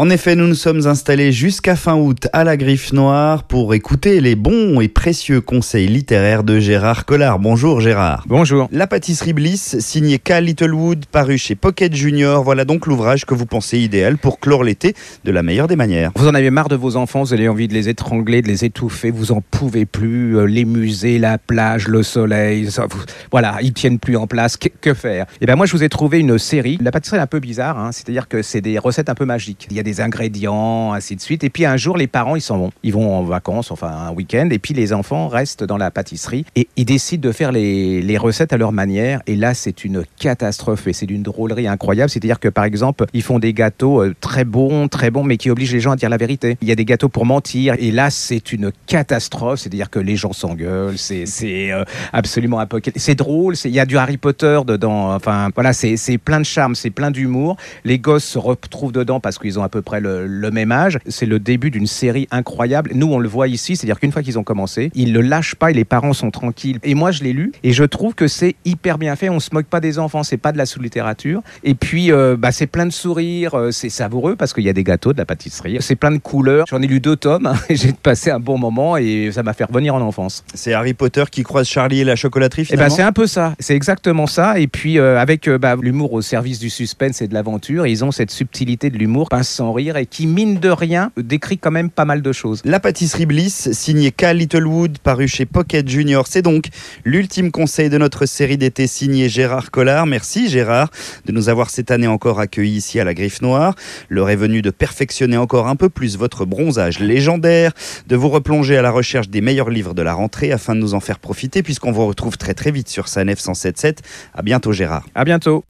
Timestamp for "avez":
16.34-16.48, 17.34-17.50